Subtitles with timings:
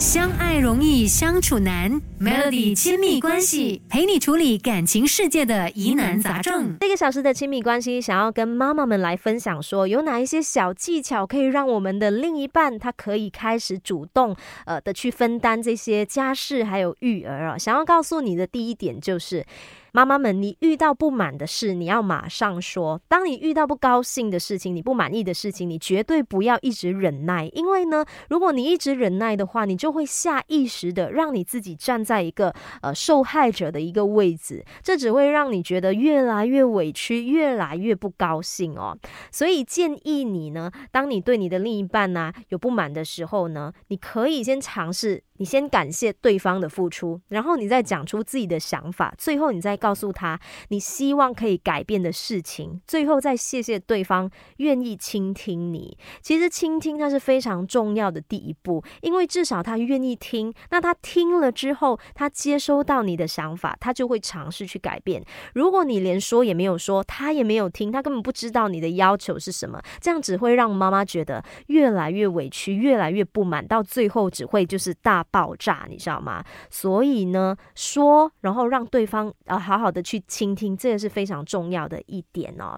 [0.00, 6.74] 相爱容易相处难，Melody 亲密关系陪你处理感情世界的疑难杂症。
[6.80, 14.34] 这个小时的亲密关系，想要跟妈妈们来分享，说有哪一些小技巧可以让我们的另一半他可以开始主动
[14.64, 17.58] 呃的去分担这些家事还有育儿啊。
[17.58, 19.44] 想要告诉你的第一点就是。
[19.92, 23.00] 妈妈们，你遇到不满的事，你要马上说。
[23.08, 27.46] 当你遇到不高兴的事情，你不满意的事情，你绝对不要一直忍耐。
[27.52, 38.96] 因为呢，如果你一直忍耐的话，你就会下意识的让你自己站在一个呃受害者的一个位置，这只会让你觉得越来越委屈，越来越不高兴哦。
[39.32, 45.24] 所以建议你呢，当你对你的另一半呢有不满的时候呢，你可以先尝试。
[45.40, 55.96] 你先感谢对方的付出，然后你再讲出自己的想法，最后你再告诉他你希望可以改变的事情，最后再谢谢对方愿意倾听你。
[56.20, 65.24] 其实倾听它是非常重要的第一步，因为至少他愿意听，那他听了之后，他接收到你的想法，他就会尝试去改变。
[65.54, 75.24] 如果你连说也没有说，他也没有听，他根本不知道你的要求是什么，这样只会让妈妈觉得越来越委屈，越来越不满，到最后只会就是大。
[75.32, 76.42] 爆炸，你知道吗？
[76.70, 82.76] 所以呢，说，然后让对方呃好好的去倾听，这个是非常重要的一点哦。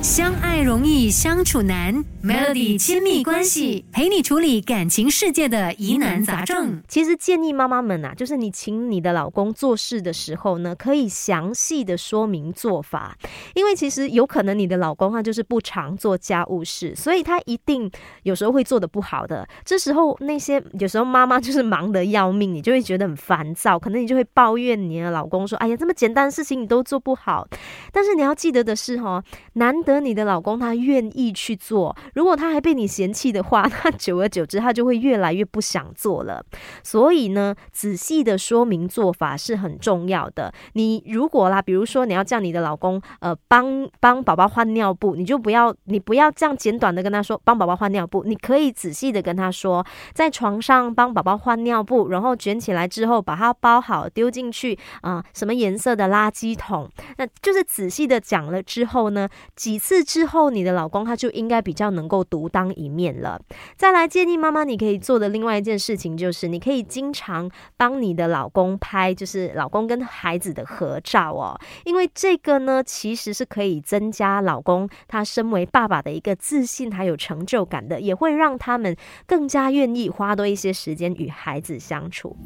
[0.00, 6.80] 相爱容易相处难，Melody 亲密关系陪你处理感情世界的疑难杂症。
[6.86, 13.16] 其实建议妈妈们啊，就是你请你的老公做事的时候呢，可以详细的说明做法，
[13.54, 17.90] 因为其实有可能你的老公他就是不常做家务事，所以他一定
[18.22, 19.46] 有时候会做的不好的。
[19.64, 27.46] 这时候那些有时候妈妈就是忙得要命，你就会觉得很烦躁，可能你就会抱怨你的老公说：“哎呀，这么简单的事情你都做不好。”
[27.92, 29.20] 但是你要记得的是哈，
[29.54, 29.74] 难。
[29.92, 36.44] 得你的老公他愿意去做，如果他还被你嫌弃的话， 那久而久之他就会越来越不想做了。
[36.82, 40.52] 所以呢，仔细的说明做法是很重要的。
[40.74, 59.26] 你如果啦，比如说你要叫你的老公呃帮帮宝宝换尿布，你就不要你不要这样简短的跟他说帮宝宝换尿布，你可以仔细的跟他说，在床上帮宝宝换尿布，然后卷起来之后把它包好丢进去啊什么颜色的垃圾桶，那就是仔细的讲了之后呢，
[59.56, 59.77] 几。
[59.78, 63.40] 次之后，你的老公他就应该比较能够独当一面了。
[63.76, 71.58] 再来建议妈妈，你可以做的另外一件事情就是，你可以经常帮你的老公拍，就是老公跟孩子的合照哦。
[71.84, 78.96] 因为这个呢，其实是可以增加老公他身为爸爸的一个自信还有成就感的，也会让他们
[79.26, 82.36] 更加愿意花多一些时间与孩子相处。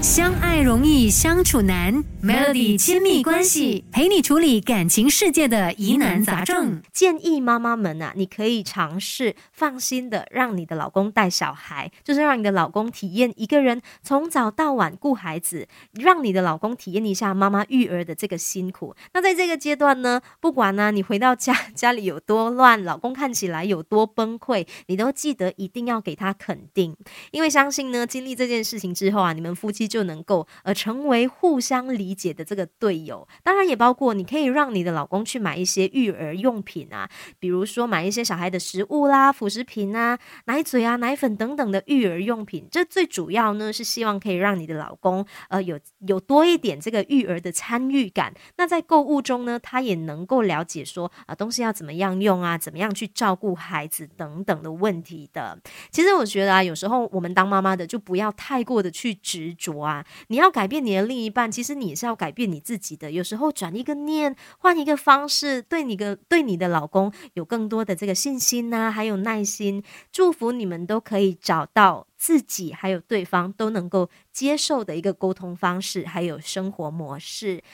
[0.00, 6.82] 相爱容易相处难，Melody 亲密关系陪你处理感情世界的疑难杂症。
[6.92, 18.94] 建议妈妈们啊，你可以尝试放心的让你的老公带小孩，就是让你的老公体验一个人从早到晚顾孩子，让你的老公体验一下妈妈育儿的这个辛苦。
[19.12, 26.96] 那在这个阶段呢，不管呢你回到家 家里有多乱，老公看起来有多崩溃，你都记得一定要给他肯定，
[27.30, 29.84] 因为相信呢，经历这件事情之后啊，你们夫妻。
[29.94, 37.08] 就能够呃成为互相理解的这个队友，当然也包括你可以让你的老公去买一些育儿用品啊，
[37.38, 42.66] 比如说买一些小孩的食物啦、辅食品啊、奶嘴啊、奶粉等等的育儿用品。
[42.70, 48.34] 这最主要呢是希望可以让你的老公呃有有多一点这个育儿的参与感。
[48.56, 55.58] 那在购物中呢，他也能够了解说啊东西要怎么样用啊，怎么样去照顾孩子等等的问题的。
[55.90, 59.74] 其实我觉得啊，有时候我们当妈妈的就不要太过的去执着。
[59.84, 60.02] 啊！
[60.28, 63.10] 你要改变你的另一半，其实你是要改变你自己的。
[63.10, 77.64] 有时候转一个念，换一个方式，对你的对你的老公有更多的这个信心呐，还有耐心，祝福你们都可以找到自己还有对方都能够接受的一个沟通方式，还有生活模式。